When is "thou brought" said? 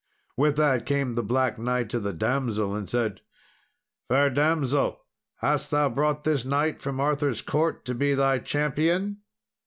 5.69-6.23